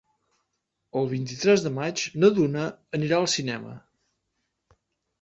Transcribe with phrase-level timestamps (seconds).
[1.01, 2.67] El vint-i-tres de maig na Duna
[3.01, 3.81] anirà al cinema.